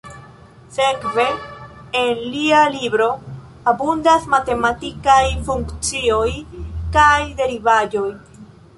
Sekve, 0.77 1.25
en 1.99 2.23
lia 2.37 2.63
libro 2.77 3.11
abundas 3.73 4.27
matematikaj 4.35 5.21
funkcioj 5.51 6.27
kaj 6.99 7.17
derivaĵoj. 7.43 8.09